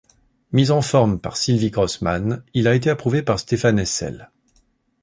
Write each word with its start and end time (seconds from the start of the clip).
Mis 0.51 0.71
en 0.71 0.81
forme 0.81 1.19
par 1.21 1.37
Sylvie 1.37 1.69
Crossman, 1.69 2.43
il 2.55 2.67
a 2.67 2.73
été 2.73 2.89
approuvé 2.89 3.21
par 3.21 3.37
Stéphane 3.37 3.77
Hessel. 3.77 4.31